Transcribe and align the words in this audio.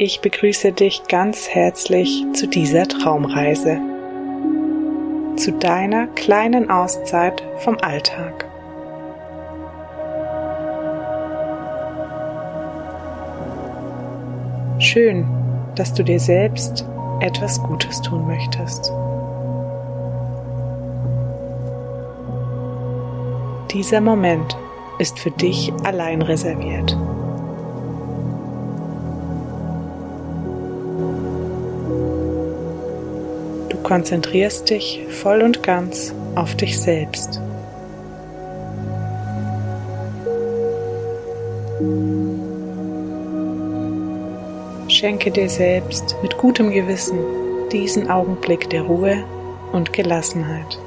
Ich 0.00 0.20
begrüße 0.20 0.70
dich 0.70 1.08
ganz 1.08 1.48
herzlich 1.48 2.24
zu 2.32 2.46
dieser 2.46 2.86
Traumreise, 2.86 3.80
zu 5.34 5.50
deiner 5.50 6.06
kleinen 6.06 6.70
Auszeit 6.70 7.42
vom 7.56 7.76
Alltag. 7.80 8.46
Schön, 14.78 15.26
dass 15.74 15.92
du 15.94 16.04
dir 16.04 16.20
selbst 16.20 16.86
etwas 17.18 17.60
Gutes 17.64 18.00
tun 18.00 18.24
möchtest. 18.24 18.92
Dieser 23.72 24.00
Moment 24.00 24.56
ist 25.00 25.18
für 25.18 25.32
dich 25.32 25.72
allein 25.82 26.22
reserviert. 26.22 26.96
Konzentrierst 33.82 34.70
dich 34.70 35.00
voll 35.08 35.42
und 35.42 35.62
ganz 35.62 36.14
auf 36.34 36.54
dich 36.56 36.78
selbst. 36.78 37.40
Schenke 44.88 45.30
dir 45.30 45.48
selbst 45.48 46.16
mit 46.22 46.36
gutem 46.38 46.70
Gewissen 46.70 47.18
diesen 47.70 48.10
Augenblick 48.10 48.68
der 48.70 48.82
Ruhe 48.82 49.24
und 49.72 49.92
Gelassenheit. 49.92 50.78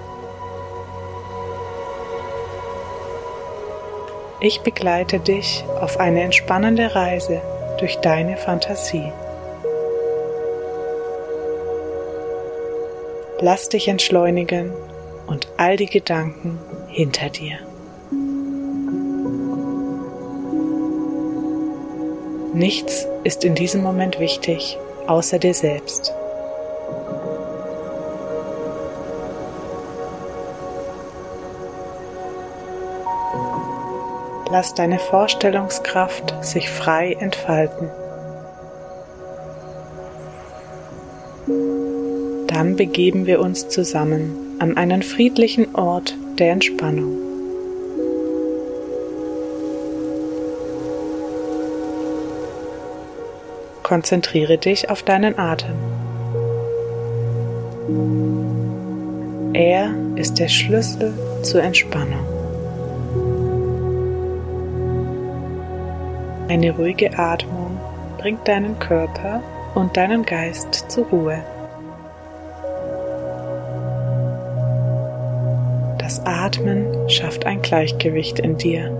Ich 4.39 4.62
begleite 4.62 5.19
dich 5.19 5.64
auf 5.80 6.00
eine 6.00 6.23
entspannende 6.23 6.95
Reise 6.95 7.42
durch 7.80 7.97
deine 7.97 8.38
Fantasie. 8.38 9.12
Lass 13.44 13.70
dich 13.70 13.88
entschleunigen 13.88 14.72
und 15.25 15.47
all 15.58 15.75
die 15.75 15.88
Gedanken 15.88 16.59
hinter 16.89 17.30
dir. 17.30 17.58
Nichts 22.53 23.08
ist 23.23 23.44
in 23.44 23.56
diesem 23.56 23.81
Moment 23.81 24.19
wichtig, 24.19 24.78
außer 25.08 25.39
dir 25.39 25.56
selbst. 25.56 26.14
Lass 34.52 34.75
deine 34.75 35.00
Vorstellungskraft 35.00 36.36
sich 36.44 36.69
frei 36.69 37.14
entfalten. 37.14 37.89
Dann 42.62 42.76
begeben 42.76 43.26
wir 43.26 43.40
uns 43.40 43.70
zusammen 43.70 44.58
an 44.59 44.78
einen 44.78 45.02
friedlichen 45.02 45.73
Ort 45.73 46.16
der 46.38 46.52
Entspannung. 46.52 47.18
Konzentriere 53.81 54.59
dich 54.59 54.92
auf 54.92 55.02
deinen 55.02 55.40
Atem. 55.40 55.73
Er 59.53 59.96
ist 60.16 60.38
der 60.38 60.48
Schlüssel 60.48 61.16
zur 61.42 61.64
Entspannung. 61.64 62.28
Eine 66.47 66.75
ruhige 66.78 67.18
Atmung 67.18 67.80
bringt 68.19 68.47
deinen 68.47 68.78
Körper 68.78 69.41
und 69.74 69.97
deinen 69.97 70.24
Geist 70.24 70.91
zur 70.91 71.08
Ruhe. 71.08 71.44
Atmen 76.26 77.09
schafft 77.09 77.46
ein 77.46 77.62
Gleichgewicht 77.62 78.40
in 78.40 78.58
dir. 78.58 78.98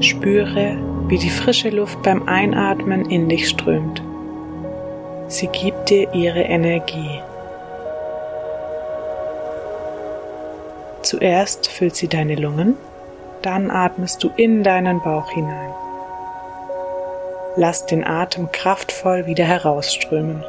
Spüre, 0.00 0.76
wie 1.08 1.18
die 1.18 1.30
frische 1.30 1.70
Luft 1.70 2.02
beim 2.02 2.28
Einatmen 2.28 3.08
in 3.10 3.28
dich 3.28 3.48
strömt. 3.48 4.02
Sie 5.28 5.46
gibt 5.48 5.90
dir 5.90 6.12
ihre 6.14 6.42
Energie. 6.42 7.20
Zuerst 11.02 11.68
füllt 11.68 11.96
sie 11.96 12.08
deine 12.08 12.34
Lungen, 12.34 12.76
dann 13.42 13.70
atmest 13.70 14.22
du 14.24 14.30
in 14.36 14.62
deinen 14.62 15.02
Bauch 15.02 15.30
hinein. 15.30 15.72
Lass 17.56 17.86
den 17.86 18.04
Atem 18.04 18.50
kraftvoll 18.50 19.26
wieder 19.26 19.44
herausströmen. 19.44 20.42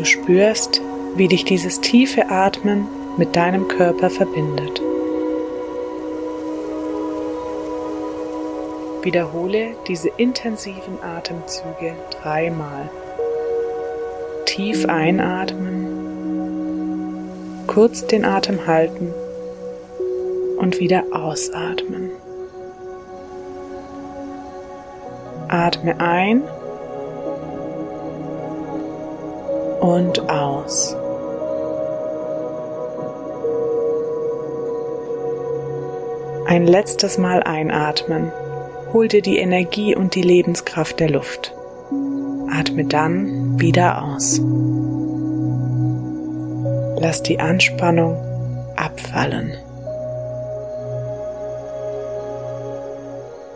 Du 0.00 0.06
spürst, 0.06 0.80
wie 1.16 1.28
dich 1.28 1.44
dieses 1.44 1.82
tiefe 1.82 2.30
Atmen 2.30 2.88
mit 3.18 3.36
deinem 3.36 3.68
Körper 3.68 4.08
verbindet. 4.08 4.80
Wiederhole 9.02 9.76
diese 9.88 10.08
intensiven 10.16 11.02
Atemzüge 11.02 11.92
dreimal. 12.12 12.88
Tief 14.46 14.88
einatmen, 14.88 15.84
kurz 17.66 18.06
den 18.06 18.24
Atem 18.24 18.66
halten 18.66 19.12
und 20.56 20.80
wieder 20.80 21.04
ausatmen. 21.12 22.08
Atme 25.48 26.00
ein 26.00 26.44
und 29.80 30.28
aus. 30.28 30.96
Ein 36.46 36.66
letztes 36.66 37.16
Mal 37.16 37.42
einatmen 37.42 38.32
hol 38.92 39.08
dir 39.08 39.22
die 39.22 39.38
Energie 39.38 39.94
und 39.94 40.14
die 40.14 40.22
Lebenskraft 40.22 40.98
der 40.98 41.10
Luft. 41.10 41.54
Atme 42.52 42.84
dann 42.84 43.60
wieder 43.60 44.02
aus. 44.02 44.40
Lass 47.00 47.22
die 47.22 47.38
Anspannung 47.38 48.16
abfallen. 48.76 49.52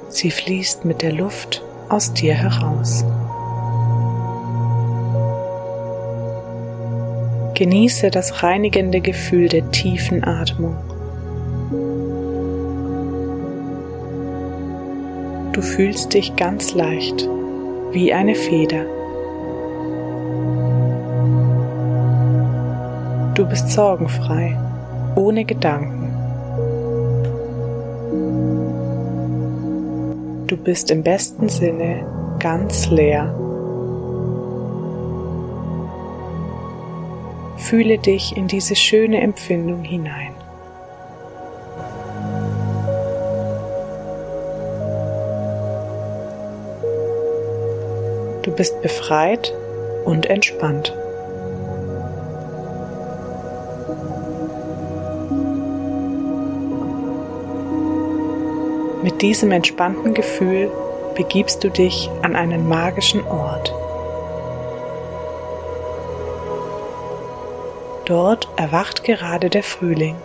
Sie 0.09 0.31
fließt 0.31 0.85
mit 0.85 1.03
der 1.03 1.13
Luft 1.13 1.63
aus 1.89 2.15
dir 2.15 2.35
heraus. 2.35 3.05
Genieße 7.55 8.11
das 8.11 8.43
reinigende 8.43 9.01
Gefühl 9.01 9.49
der 9.49 9.71
tiefen 9.71 10.25
Atmung. 10.25 10.77
Du 15.53 15.63
fühlst 15.63 16.15
dich 16.15 16.35
ganz 16.35 16.75
leicht, 16.75 17.29
wie 17.93 18.13
eine 18.13 18.35
Feder. 18.35 18.87
Du 23.37 23.47
bist 23.47 23.71
sorgenfrei, 23.71 24.59
ohne 25.15 25.45
Gedanken. 25.45 26.11
Du 30.49 30.57
bist 30.57 30.91
im 30.91 31.05
besten 31.05 31.49
Sinne 31.49 32.05
ganz 32.41 32.91
leer. 32.91 33.44
Fühle 37.75 37.99
dich 37.99 38.37
in 38.37 38.47
diese 38.47 38.77
schöne 38.77 39.21
Empfindung 39.21 39.83
hinein. 39.83 40.33
Du 48.43 48.53
bist 48.53 48.81
befreit 48.81 49.53
und 50.05 50.27
entspannt. 50.27 50.97
Mit 59.03 59.21
diesem 59.21 59.51
entspannten 59.51 60.15
Gefühl 60.15 60.71
begibst 61.17 61.65
du 61.65 61.71
dich 61.71 62.09
an 62.23 62.37
einen 62.37 62.69
magischen 62.69 63.27
Ort. 63.27 63.75
Dort 68.07 68.49
erwacht 68.57 69.05
gerade 69.05 69.49
der 69.51 69.63
Frühling 69.63 70.17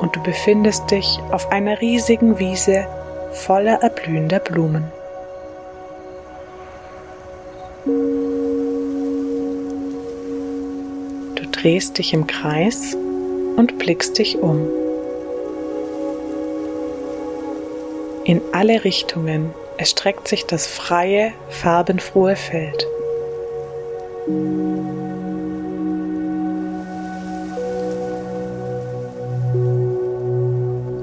und 0.00 0.14
du 0.16 0.22
befindest 0.22 0.90
dich 0.90 1.20
auf 1.30 1.50
einer 1.50 1.80
riesigen 1.80 2.38
Wiese 2.38 2.86
voller 3.32 3.82
erblühender 3.82 4.40
Blumen. 4.40 4.92
drehst 11.64 11.96
dich 11.96 12.12
im 12.12 12.26
Kreis 12.26 12.94
und 13.56 13.78
blickst 13.78 14.18
dich 14.18 14.36
um. 14.36 14.68
In 18.24 18.42
alle 18.52 18.84
Richtungen 18.84 19.54
erstreckt 19.78 20.28
sich 20.28 20.44
das 20.44 20.66
freie, 20.66 21.32
farbenfrohe 21.48 22.36
Feld. 22.36 22.86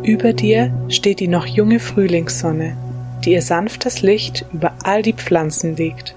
Über 0.03 0.33
dir 0.33 0.73
steht 0.87 1.19
die 1.19 1.27
noch 1.27 1.45
junge 1.45 1.79
Frühlingssonne, 1.79 2.75
die 3.23 3.33
ihr 3.33 3.43
sanftes 3.43 4.01
Licht 4.01 4.45
über 4.51 4.73
all 4.83 5.03
die 5.03 5.13
Pflanzen 5.13 5.75
legt. 5.75 6.15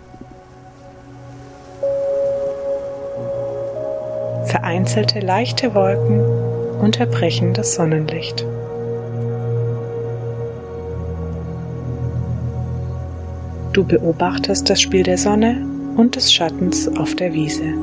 Vereinzelte 4.47 5.21
leichte 5.21 5.75
Wolken 5.75 6.21
unterbrechen 6.81 7.53
das 7.53 7.75
Sonnenlicht. 7.75 8.47
Du 13.75 13.85
beobachtest 13.85 14.71
das 14.71 14.81
Spiel 14.81 15.03
der 15.03 15.19
Sonne 15.19 15.67
und 15.97 16.17
des 16.17 16.33
Schattens 16.33 16.89
auf 16.97 17.15
der 17.17 17.35
Wiese. 17.35 17.75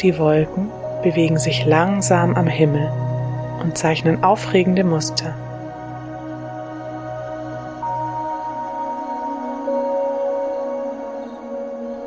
Die 0.00 0.16
Wolken 0.16 0.68
bewegen 1.06 1.38
sich 1.38 1.64
langsam 1.64 2.34
am 2.34 2.48
Himmel 2.48 2.90
und 3.62 3.78
zeichnen 3.78 4.24
aufregende 4.24 4.82
Muster. 4.82 5.36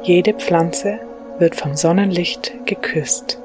Jede 0.03 0.33
Pflanze 0.33 0.99
wird 1.37 1.55
vom 1.55 1.77
Sonnenlicht 1.77 2.53
geküsst. 2.65 3.39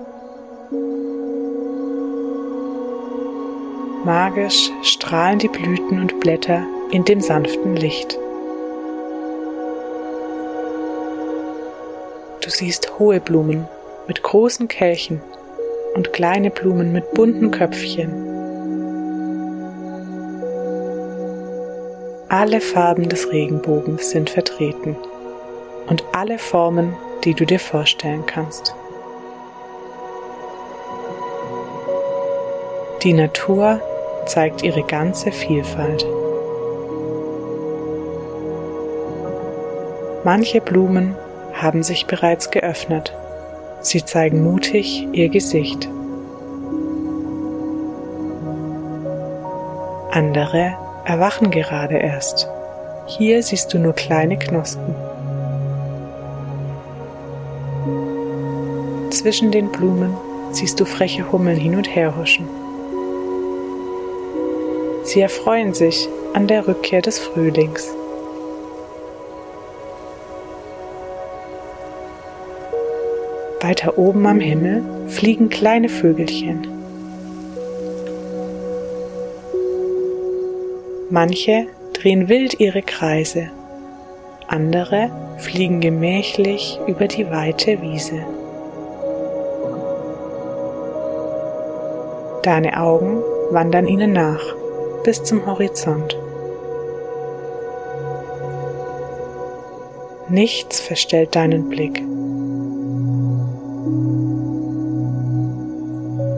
Magisch 4.05 4.73
strahlen 4.83 5.39
die 5.39 5.47
Blüten 5.47 6.01
und 6.01 6.19
Blätter 6.19 6.67
in 6.91 7.05
dem 7.05 7.21
sanften 7.21 7.77
Licht. 7.77 8.19
Du 12.41 12.51
siehst 12.51 12.99
hohe 12.99 13.21
Blumen 13.21 13.69
mit 14.09 14.25
großen 14.25 14.67
Kelchen 14.67 15.23
und 15.95 16.13
kleine 16.13 16.51
Blumen 16.51 16.93
mit 16.93 17.13
bunten 17.13 17.51
Köpfchen. 17.51 18.11
Alle 22.29 22.61
Farben 22.61 23.09
des 23.09 23.31
Regenbogens 23.31 24.11
sind 24.11 24.29
vertreten 24.29 24.97
und 25.89 26.05
alle 26.13 26.39
Formen, 26.39 26.97
die 27.25 27.35
du 27.35 27.45
dir 27.45 27.61
vorstellen 27.61 28.27
kannst. 28.27 28.75
Die 33.03 33.13
Natur 33.13 33.81
zeigt 34.27 34.63
ihre 34.63 34.83
ganze 34.83 35.31
Vielfalt. 35.31 36.07
Manche 40.25 40.63
Blumen 40.63 41.15
haben 41.53 41.83
sich 41.83 42.07
bereits 42.07 42.51
geöffnet. 42.51 43.15
Sie 43.85 44.03
zeigen 44.03 44.43
mutig 44.43 45.07
ihr 45.13 45.29
Gesicht. 45.29 45.91
Andere 50.11 50.73
erwachen 51.05 51.51
gerade 51.51 51.99
erst. 51.99 52.49
Hier 53.07 53.43
siehst 53.43 53.75
du 53.75 53.79
nur 53.79 53.93
kleine 53.93 54.39
Knospen. 54.39 54.95
Zwischen 59.11 59.53
den 59.53 59.71
Blumen 59.71 60.17
siehst 60.51 60.81
du 60.81 60.87
freche 60.87 61.31
Hummeln 61.31 61.59
hin 61.59 61.77
und 61.77 61.95
her 61.95 62.17
huschen. 62.17 62.49
Sie 65.03 65.21
erfreuen 65.21 65.75
sich 65.75 66.09
an 66.33 66.47
der 66.47 66.67
Rückkehr 66.67 67.03
des 67.03 67.19
Frühlings. 67.19 67.95
Weiter 73.67 73.97
oben 73.97 74.27
am 74.27 74.41
Himmel 74.41 74.83
fliegen 75.09 75.49
kleine 75.49 75.89
Vögelchen. 75.89 76.69
Manche 81.09 81.69
drehen 81.95 82.29
wild 82.29 82.61
ihre 82.61 82.83
Kreise, 82.83 83.49
andere 84.49 85.11
fliegen 85.39 85.81
gemächlich 85.81 86.79
über 86.87 87.09
die 87.09 87.31
weite 87.31 87.81
Wiese. 87.81 88.27
Deine 92.43 92.79
Augen 92.79 93.23
wandern 93.51 93.89
ihnen 93.89 94.13
nach 94.13 94.45
bis 95.05 95.23
zum 95.25 95.47
Horizont. 95.47 96.19
Nichts 100.29 100.81
verstellt 100.81 101.35
deinen 101.35 101.71
Blick. 101.71 102.03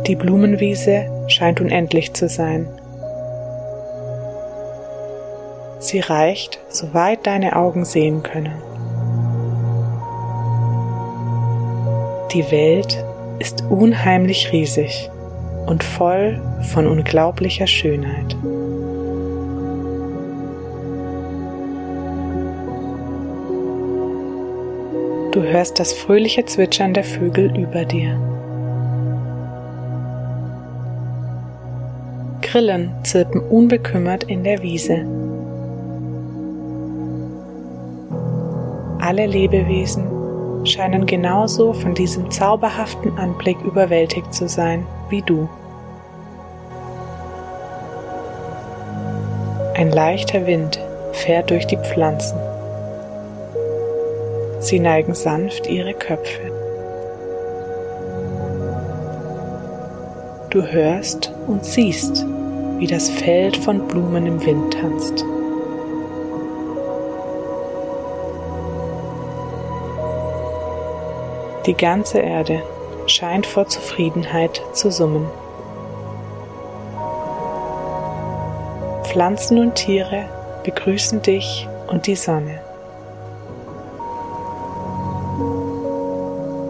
Die 0.06 0.14
Blumenwiese 0.14 1.06
scheint 1.26 1.60
unendlich 1.60 2.14
zu 2.14 2.28
sein. 2.28 2.68
Sie 5.80 5.98
reicht, 5.98 6.60
soweit 6.68 7.26
deine 7.26 7.56
Augen 7.56 7.84
sehen 7.84 8.22
können. 8.22 8.54
Die 12.32 12.48
Welt 12.52 13.04
ist 13.40 13.64
unheimlich 13.68 14.52
riesig 14.52 15.10
und 15.66 15.82
voll 15.82 16.40
von 16.72 16.86
unglaublicher 16.86 17.66
Schönheit. 17.66 18.36
Du 25.32 25.42
hörst 25.42 25.80
das 25.80 25.92
fröhliche 25.92 26.44
Zwitschern 26.46 26.94
der 26.94 27.04
Vögel 27.04 27.58
über 27.58 27.84
dir. 27.84 28.35
Grillen 32.46 32.92
zirpen 33.02 33.40
unbekümmert 33.40 34.22
in 34.24 34.44
der 34.44 34.62
Wiese. 34.62 35.04
Alle 39.00 39.26
Lebewesen 39.26 40.64
scheinen 40.64 41.06
genauso 41.06 41.72
von 41.72 41.94
diesem 41.94 42.30
zauberhaften 42.30 43.18
Anblick 43.18 43.60
überwältigt 43.62 44.32
zu 44.32 44.48
sein 44.48 44.86
wie 45.10 45.22
du. 45.22 45.48
Ein 49.74 49.90
leichter 49.90 50.46
Wind 50.46 50.78
fährt 51.12 51.50
durch 51.50 51.66
die 51.66 51.78
Pflanzen. 51.78 52.38
Sie 54.60 54.78
neigen 54.78 55.14
sanft 55.14 55.66
ihre 55.68 55.94
Köpfe. 55.94 56.55
Du 60.56 60.66
hörst 60.66 61.30
und 61.46 61.66
siehst, 61.66 62.24
wie 62.78 62.86
das 62.86 63.10
Feld 63.10 63.58
von 63.58 63.86
Blumen 63.88 64.24
im 64.24 64.42
Wind 64.46 64.72
tanzt. 64.72 65.22
Die 71.66 71.74
ganze 71.74 72.20
Erde 72.20 72.62
scheint 73.06 73.44
vor 73.44 73.66
Zufriedenheit 73.66 74.62
zu 74.72 74.90
summen. 74.90 75.26
Pflanzen 79.02 79.58
und 79.58 79.74
Tiere 79.74 80.24
begrüßen 80.64 81.20
dich 81.20 81.68
und 81.88 82.06
die 82.06 82.16
Sonne. 82.16 82.62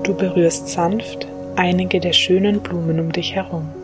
Du 0.02 0.12
berührst 0.12 0.71
sanft 0.71 1.28
einige 1.57 2.00
der 2.00 2.12
schönen 2.12 2.61
Blumen 2.61 3.00
um 3.00 3.12
dich 3.12 3.35
herum. 3.35 3.75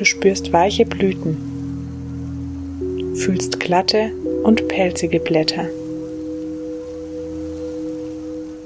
Du 0.00 0.06
spürst 0.06 0.50
weiche 0.50 0.86
Blüten, 0.86 1.36
fühlst 3.16 3.60
glatte 3.60 4.10
und 4.44 4.66
pelzige 4.66 5.20
Blätter. 5.20 5.66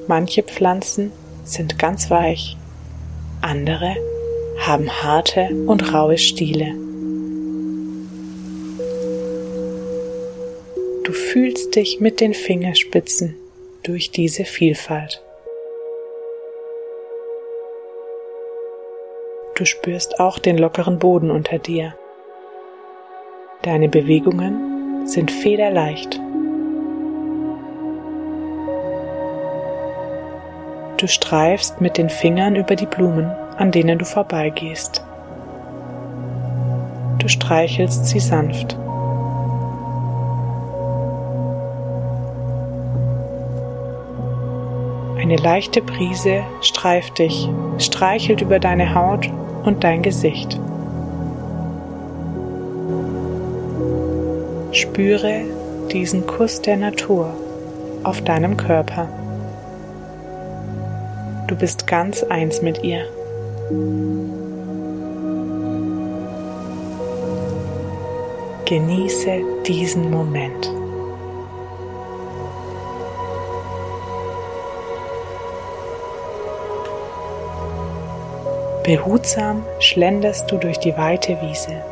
Manche 0.07 0.45
Pflanzen 0.45 1.11
sind 1.43 1.76
ganz 1.76 2.09
weich, 2.09 2.57
andere 3.41 3.97
haben 4.61 4.88
harte 4.88 5.49
und 5.67 5.93
raue 5.93 6.19
Stiele. 6.19 6.73
Du 11.03 11.12
fühlst 11.12 11.75
dich 11.75 11.99
mit 11.99 12.21
den 12.21 12.33
Fingerspitzen 12.33 13.35
durch 13.83 14.12
diese 14.12 14.45
Vielfalt. 14.45 15.24
Du 19.56 19.64
spürst 19.64 20.18
auch 20.18 20.40
den 20.40 20.58
lockeren 20.58 20.99
Boden 20.99 21.30
unter 21.30 21.61
dir. 21.61 21.94
Deine 23.62 23.88
Bewegungen 23.88 25.06
sind 25.06 25.30
federleicht. 25.30 26.20
Du 30.96 31.06
streifst 31.06 31.80
mit 31.80 31.99
den 31.99 32.11
Fingern 32.11 32.56
über 32.56 32.75
die 32.75 32.87
Blumen, 32.87 33.30
an 33.56 33.70
denen 33.70 33.96
du 33.96 34.04
vorbeigehst. 34.04 35.04
Du 37.20 37.28
streichelst 37.28 38.06
sie 38.06 38.20
sanft. 38.20 38.76
Eine 45.16 45.37
leichte 45.37 45.80
Brise 45.80 46.42
streift 46.61 47.20
dich, 47.20 47.49
streichelt 47.78 48.40
über 48.42 48.58
deine 48.58 48.96
Haut 48.96 49.30
und 49.64 49.83
dein 49.85 50.02
Gesicht. 50.02 50.59
Spüre 54.73 55.42
diesen 55.92 56.26
Kuss 56.26 56.61
der 56.61 56.76
Natur 56.76 57.33
auf 58.02 58.23
deinem 58.23 58.56
Körper. 58.56 59.09
Du 61.47 61.56
bist 61.56 61.87
ganz 61.87 62.23
eins 62.25 62.62
mit 62.62 62.83
ihr. 62.83 63.04
Genieße 68.64 69.42
diesen 69.66 70.11
Moment. 70.11 70.74
Behutsam 78.85 79.64
schlenderst 79.79 80.53
du 80.53 80.59
durch 80.59 80.79
die 80.79 80.95
weite 80.99 81.38
Wiese. 81.41 81.83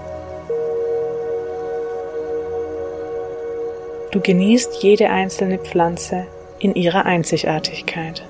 Du 4.11 4.21
genießt 4.21 4.83
jede 4.83 5.09
einzelne 5.09 5.57
Pflanze 5.57 6.27
in 6.59 6.75
ihrer 6.75 7.07
Einzigartigkeit. 7.07 8.23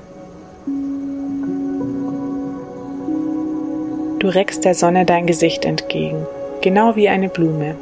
Du 4.21 4.29
reckst 4.29 4.65
der 4.65 4.77
Sonne 4.77 5.07
dein 5.07 5.27
Gesicht 5.27 5.65
entgegen, 5.65 6.25
genau 6.61 6.95
wie 6.95 7.09
eine 7.09 7.31
Blume. 7.31 7.75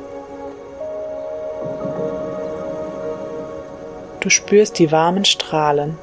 Du 4.21 4.31
spürst 4.31 4.79
die 4.79 4.91
warmen 4.91 5.27
Strahlen. 5.27 5.99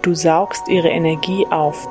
Du 0.00 0.14
saugst 0.14 0.66
ihre 0.68 0.88
Energie 0.88 1.46
auf 1.50 1.86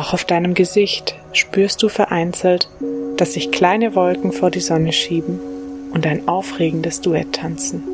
Auch 0.00 0.14
auf 0.14 0.24
deinem 0.24 0.54
Gesicht 0.54 1.14
spürst 1.34 1.82
du 1.82 1.90
vereinzelt, 1.90 2.70
dass 3.18 3.34
sich 3.34 3.50
kleine 3.50 3.94
Wolken 3.94 4.32
vor 4.32 4.50
die 4.50 4.60
Sonne 4.60 4.94
schieben 4.94 5.38
und 5.92 6.06
ein 6.06 6.26
aufregendes 6.26 7.02
Duett 7.02 7.34
tanzen. 7.34 7.84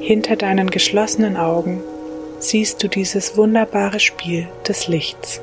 Hinter 0.00 0.36
deinen 0.36 0.70
geschlossenen 0.70 1.36
Augen 1.36 1.82
siehst 2.38 2.82
du 2.82 2.88
dieses 2.88 3.36
wunderbare 3.36 4.00
Spiel 4.00 4.48
des 4.66 4.88
Lichts. 4.88 5.42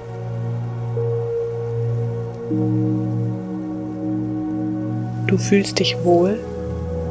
Du 5.27 5.37
fühlst 5.37 5.77
dich 5.77 6.03
wohl 6.03 6.39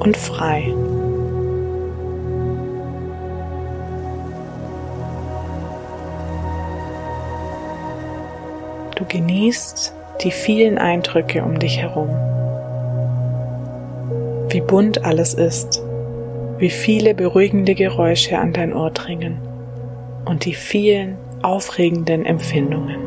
und 0.01 0.17
frei. 0.17 0.75
Du 8.99 9.05
genießt 9.05 9.95
die 10.25 10.33
vielen 10.33 10.77
Eindrücke 10.77 11.45
um 11.45 11.61
dich 11.61 11.79
herum. 11.79 12.09
Wie 14.49 14.61
bunt 14.61 15.05
alles 15.05 15.35
ist, 15.35 15.81
wie 16.59 16.69
viele 16.69 17.15
beruhigende 17.15 17.77
Geräusche 17.77 18.39
an 18.39 18.53
dein 18.53 18.75
Ohr 18.75 18.91
dringen 18.91 19.39
und 20.25 20.47
die 20.47 20.55
vielen 20.55 21.17
aufregenden 21.43 22.27
Empfindungen. 22.27 22.99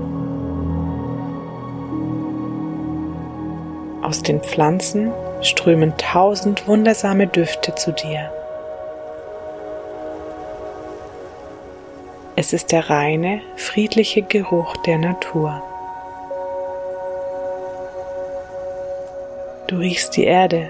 Aus 4.02 4.24
den 4.24 4.40
Pflanzen 4.40 5.12
strömen 5.42 5.92
tausend 5.98 6.70
wundersame 6.70 7.28
Düfte 7.28 7.76
zu 7.76 7.92
dir. 7.92 8.32
Es 12.38 12.54
ist 12.54 12.72
der 12.72 12.90
reine, 12.90 13.42
friedliche 13.58 14.22
Geruch 14.22 14.78
der 14.86 14.98
Natur. 14.98 15.62
Du 19.72 19.78
riechst 19.78 20.18
die 20.18 20.26
Erde, 20.26 20.70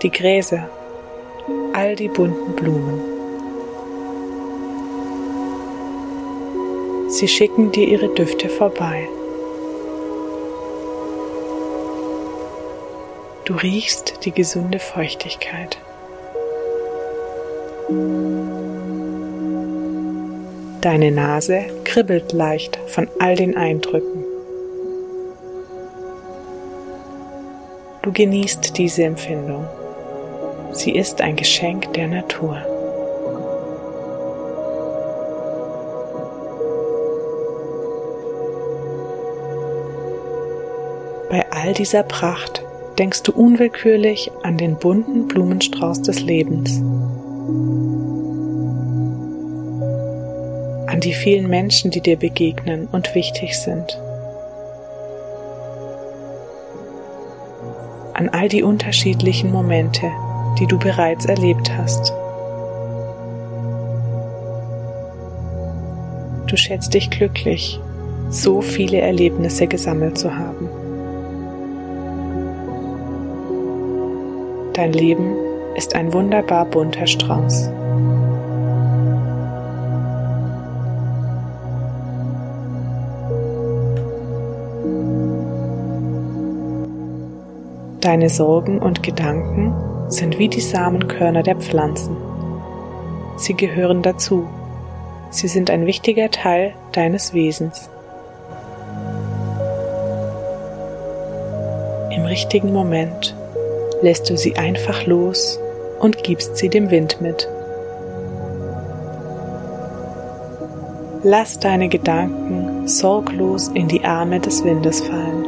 die 0.00 0.10
Gräser, 0.10 0.66
all 1.74 1.94
die 1.94 2.08
bunten 2.08 2.56
Blumen. 2.56 2.98
Sie 7.10 7.28
schicken 7.28 7.70
dir 7.72 7.86
ihre 7.86 8.08
Düfte 8.14 8.48
vorbei. 8.48 9.06
Du 13.44 13.52
riechst 13.52 14.24
die 14.24 14.32
gesunde 14.32 14.78
Feuchtigkeit. 14.78 15.76
Deine 20.80 21.10
Nase 21.10 21.64
kribbelt 21.84 22.32
leicht 22.32 22.78
von 22.86 23.08
all 23.18 23.36
den 23.36 23.58
Eindrücken. 23.58 24.31
Du 28.02 28.10
genießt 28.10 28.76
diese 28.78 29.04
Empfindung. 29.04 29.64
Sie 30.72 30.90
ist 30.90 31.20
ein 31.20 31.36
Geschenk 31.36 31.92
der 31.94 32.08
Natur. 32.08 32.56
Bei 41.30 41.46
all 41.50 41.74
dieser 41.74 42.02
Pracht 42.02 42.64
denkst 42.98 43.22
du 43.22 43.32
unwillkürlich 43.32 44.32
an 44.42 44.58
den 44.58 44.76
bunten 44.76 45.28
Blumenstrauß 45.28 46.02
des 46.02 46.22
Lebens, 46.22 46.78
an 50.88 51.00
die 51.00 51.14
vielen 51.14 51.48
Menschen, 51.48 51.92
die 51.92 52.00
dir 52.00 52.16
begegnen 52.16 52.88
und 52.90 53.14
wichtig 53.14 53.56
sind. 53.56 54.01
An 58.14 58.28
all 58.28 58.48
die 58.48 58.62
unterschiedlichen 58.62 59.50
Momente, 59.50 60.10
die 60.58 60.66
du 60.66 60.78
bereits 60.78 61.26
erlebt 61.26 61.70
hast. 61.76 62.12
Du 66.46 66.56
schätzt 66.56 66.92
dich 66.92 67.10
glücklich, 67.10 67.80
so 68.28 68.60
viele 68.60 69.00
Erlebnisse 69.00 69.66
gesammelt 69.66 70.18
zu 70.18 70.36
haben. 70.36 70.68
Dein 74.74 74.92
Leben 74.92 75.34
ist 75.76 75.94
ein 75.94 76.12
wunderbar 76.12 76.66
bunter 76.66 77.06
Strauß. 77.06 77.70
Deine 88.02 88.30
Sorgen 88.30 88.80
und 88.80 89.04
Gedanken 89.04 89.72
sind 90.08 90.40
wie 90.40 90.48
die 90.48 90.60
Samenkörner 90.60 91.44
der 91.44 91.54
Pflanzen. 91.54 92.16
Sie 93.36 93.54
gehören 93.54 94.02
dazu. 94.02 94.48
Sie 95.30 95.46
sind 95.46 95.70
ein 95.70 95.86
wichtiger 95.86 96.28
Teil 96.28 96.74
deines 96.90 97.32
Wesens. 97.32 97.88
Im 102.10 102.24
richtigen 102.24 102.72
Moment 102.72 103.36
lässt 104.02 104.28
du 104.28 104.36
sie 104.36 104.56
einfach 104.56 105.06
los 105.06 105.60
und 106.00 106.24
gibst 106.24 106.56
sie 106.56 106.68
dem 106.68 106.90
Wind 106.90 107.20
mit. 107.20 107.48
Lass 111.22 111.60
deine 111.60 111.88
Gedanken 111.88 112.88
sorglos 112.88 113.68
in 113.68 113.86
die 113.86 114.04
Arme 114.04 114.40
des 114.40 114.64
Windes 114.64 115.02
fallen. 115.02 115.41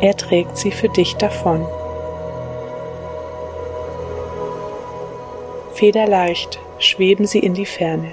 Er 0.00 0.16
trägt 0.16 0.56
sie 0.56 0.70
für 0.70 0.88
dich 0.88 1.16
davon. 1.16 1.66
Federleicht 5.74 6.58
schweben 6.78 7.26
sie 7.26 7.38
in 7.38 7.54
die 7.54 7.66
Ferne. 7.66 8.12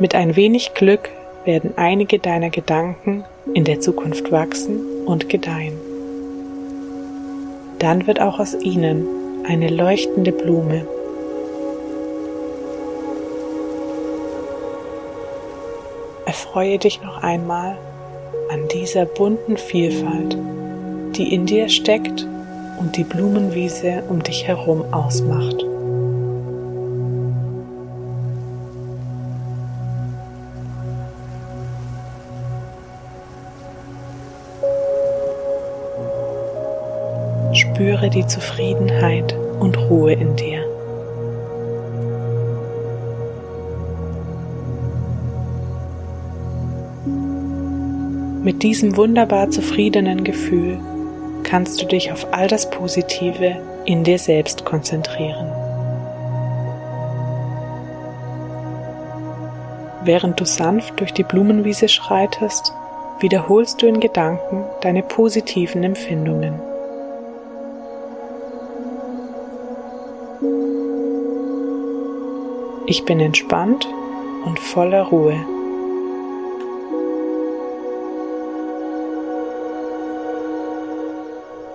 Mit 0.00 0.14
ein 0.14 0.34
wenig 0.34 0.74
Glück 0.74 1.10
werden 1.44 1.74
einige 1.76 2.18
deiner 2.18 2.50
Gedanken 2.50 3.24
in 3.54 3.64
der 3.64 3.80
Zukunft 3.80 4.32
wachsen 4.32 4.80
und 5.06 5.28
gedeihen. 5.28 5.78
Dann 7.78 8.06
wird 8.06 8.20
auch 8.20 8.40
aus 8.40 8.54
ihnen 8.54 9.06
eine 9.46 9.68
leuchtende 9.68 10.32
Blume 10.32 10.86
Erfreue 16.30 16.78
dich 16.78 17.02
noch 17.02 17.24
einmal 17.24 17.76
an 18.52 18.68
dieser 18.68 19.04
bunten 19.04 19.56
Vielfalt, 19.56 20.38
die 21.16 21.34
in 21.34 21.44
dir 21.44 21.68
steckt 21.68 22.24
und 22.78 22.96
die 22.96 23.02
Blumenwiese 23.02 24.04
um 24.08 24.22
dich 24.22 24.46
herum 24.46 24.84
ausmacht. 24.94 25.56
Spüre 37.52 38.08
die 38.08 38.26
Zufriedenheit 38.28 39.34
und 39.58 39.76
Ruhe 39.76 40.12
in 40.12 40.36
dir. 40.36 40.59
Mit 47.06 48.62
diesem 48.62 48.96
wunderbar 48.96 49.50
zufriedenen 49.50 50.22
Gefühl 50.22 50.78
kannst 51.44 51.80
du 51.80 51.86
dich 51.86 52.12
auf 52.12 52.32
all 52.32 52.46
das 52.46 52.70
Positive 52.70 53.56
in 53.86 54.04
dir 54.04 54.18
selbst 54.18 54.64
konzentrieren. 54.64 55.50
Während 60.04 60.40
du 60.40 60.44
sanft 60.44 61.00
durch 61.00 61.12
die 61.12 61.24
Blumenwiese 61.24 61.88
schreitest, 61.88 62.72
wiederholst 63.20 63.82
du 63.82 63.86
in 63.86 64.00
Gedanken 64.00 64.64
deine 64.80 65.02
positiven 65.02 65.82
Empfindungen. 65.82 66.54
Ich 72.86 73.04
bin 73.04 73.20
entspannt 73.20 73.86
und 74.44 74.58
voller 74.58 75.02
Ruhe. 75.04 75.36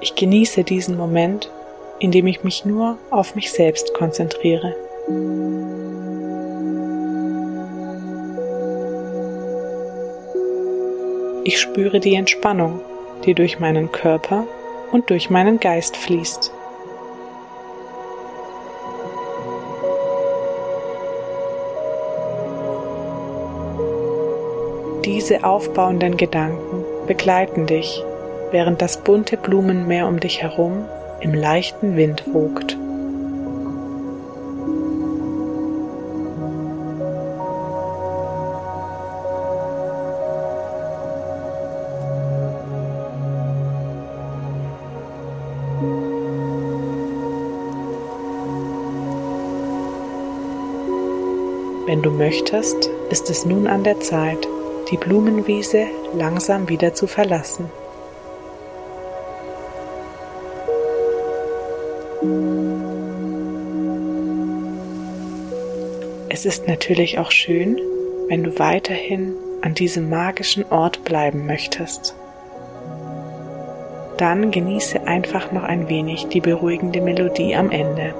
Ich 0.06 0.14
genieße 0.14 0.64
diesen 0.64 0.98
Moment, 0.98 1.50
indem 1.98 2.28
ich 2.28 2.44
mich 2.44 2.64
nur 2.64 3.00
auf 3.10 3.34
mich 3.34 3.52
selbst 3.52 3.96
konzentriere. 3.96 4.76
Ich 11.44 11.60
spüre 11.60 12.00
die 12.00 12.14
Entspannung, 12.14 12.82
die 13.26 13.34
durch 13.34 13.60
meinen 13.60 13.92
Körper 13.92 14.46
und 14.92 15.10
durch 15.10 15.32
meinen 15.32 15.60
Geist 15.60 15.98
fließt. 15.98 16.54
Diese 25.04 25.44
aufbauenden 25.44 26.16
Gedanken 26.16 26.86
begleiten 27.08 27.66
dich 27.66 28.04
während 28.52 28.82
das 28.82 28.98
bunte 28.98 29.38
Blumenmeer 29.38 30.08
um 30.08 30.20
dich 30.20 30.42
herum 30.42 30.86
im 31.22 31.34
leichten 31.34 31.96
Wind 31.96 32.24
wogt. 32.34 32.78
Wenn 51.88 52.02
du 52.02 52.10
möchtest, 52.10 52.90
ist 53.10 53.30
es 53.30 53.46
nun 53.46 53.68
an 53.68 53.84
der 53.84 54.00
Zeit, 54.00 54.48
die 54.92 54.98
Blumenwiese 54.98 55.86
langsam 56.14 56.68
wieder 56.68 56.94
zu 56.94 57.08
verlassen. 57.08 57.70
Es 66.30 66.46
ist 66.46 66.68
natürlich 66.68 67.18
auch 67.18 67.32
schön, 67.32 67.80
wenn 68.28 68.44
du 68.44 68.60
weiterhin 68.60 69.34
an 69.62 69.74
diesem 69.74 70.10
magischen 70.10 70.66
Ort 70.70 71.04
bleiben 71.04 71.46
möchtest. 71.46 72.16
Dann 74.18 74.52
genieße 74.52 75.08
einfach 75.08 75.52
noch 75.52 75.64
ein 75.64 75.90
wenig 75.90 76.28
die 76.28 76.42
beruhigende 76.42 77.02
Melodie 77.02 77.56
am 77.56 77.72
Ende. 77.72 78.14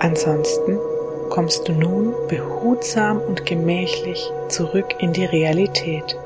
Ansonsten 0.00 0.78
kommst 1.30 1.66
du 1.66 1.72
nun 1.72 2.14
behutsam 2.28 3.20
und 3.20 3.46
gemächlich 3.46 4.30
zurück 4.48 4.96
in 4.98 5.12
die 5.12 5.24
Realität. 5.24 6.16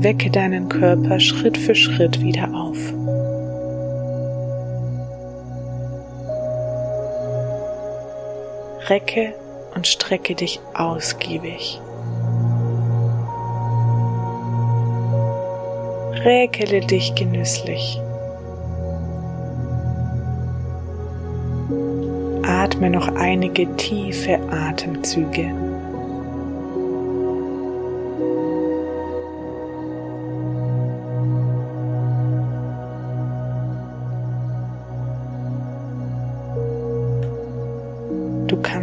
Wecke 0.00 0.30
deinen 0.30 0.68
Körper 0.68 1.18
Schritt 1.18 1.58
für 1.58 1.74
Schritt 1.74 2.20
wieder 2.20 2.54
auf. 2.54 2.78
Recke 8.88 9.34
und 9.74 9.88
strecke 9.88 10.36
dich 10.36 10.60
ausgiebig. 10.74 11.80
Räkele 16.24 16.80
dich 16.80 17.16
genüsslich. 17.16 18.00
Atme 22.44 22.90
noch 22.90 23.08
einige 23.16 23.66
tiefe 23.76 24.38
Atemzüge. 24.48 25.67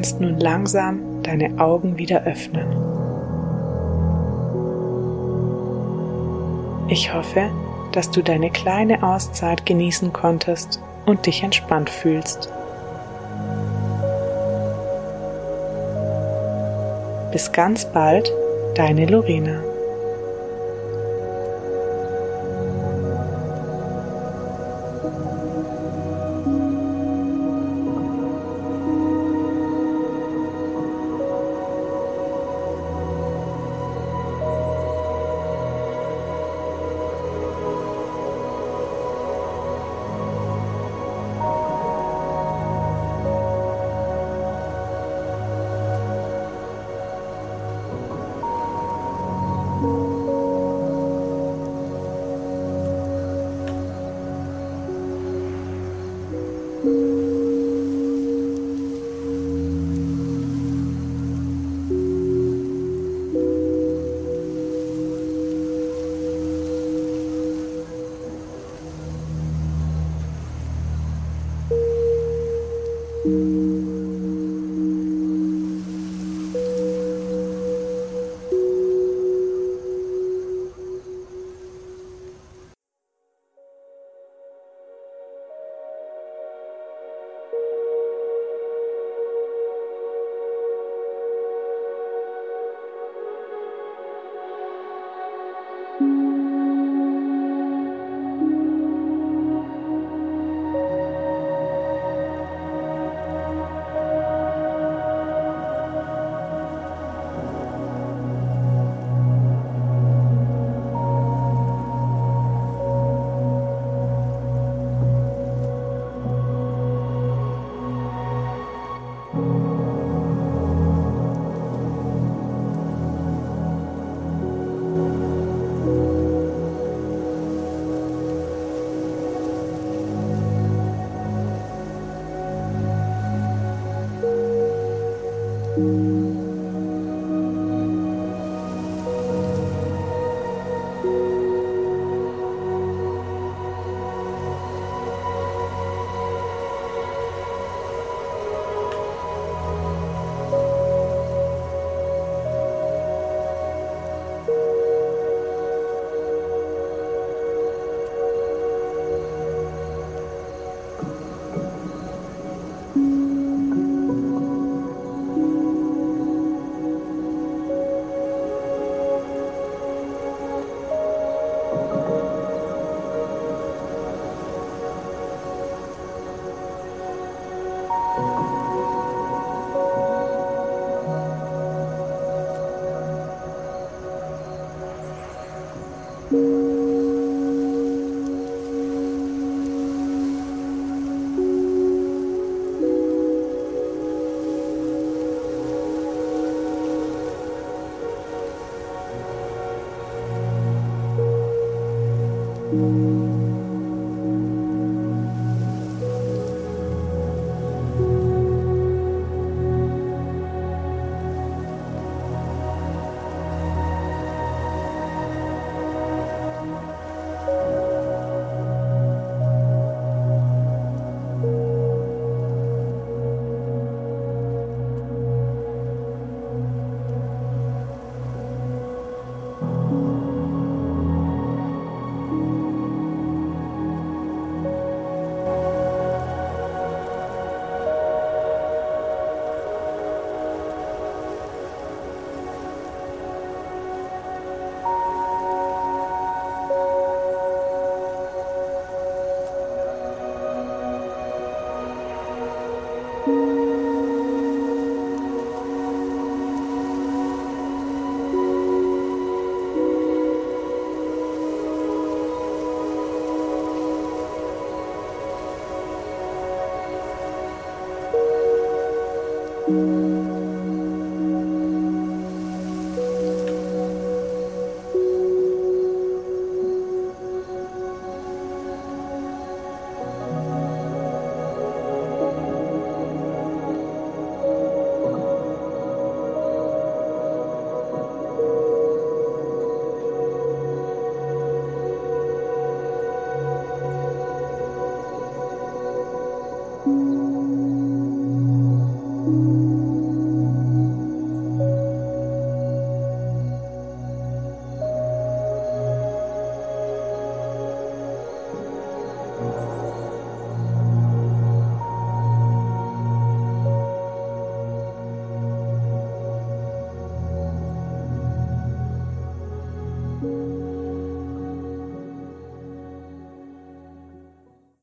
Kannst 0.06 0.22
nun 0.22 0.40
langsam 0.40 1.24
deine 1.24 1.60
Augen 1.60 1.98
wieder 1.98 2.26
öffnen. 2.26 2.68
Ich 6.90 7.12
hoffe, 7.12 7.50
dass 7.92 8.12
du 8.12 8.22
deine 8.22 8.52
kleine 8.52 9.02
Auszeit 9.02 9.66
genießen 9.66 10.14
konntest 10.14 10.80
und 11.08 11.26
dich 11.26 11.42
entspannt 11.42 11.90
fühlst. 11.90 12.50
Bis 17.32 17.52
ganz 17.52 17.86
bald, 17.86 18.32
deine 18.76 19.08
Lorena. 19.08 19.75